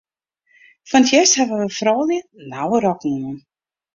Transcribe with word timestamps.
Fan 0.89 1.03
't 1.09 1.11
hjerst 1.11 1.35
hawwe 1.41 1.67
froulju 1.77 2.17
nauwe 2.53 2.77
rokken 2.87 3.13
oan. 3.27 3.37